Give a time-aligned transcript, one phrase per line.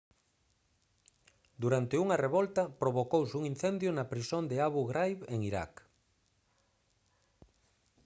[1.63, 5.73] durante unha revolta provocouse un incendio na prisión de abu ghraib en iraq